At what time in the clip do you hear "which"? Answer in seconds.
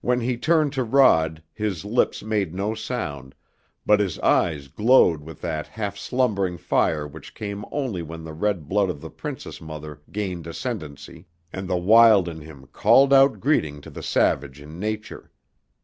7.06-7.36